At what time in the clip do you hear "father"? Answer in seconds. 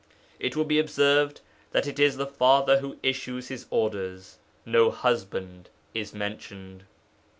2.25-2.79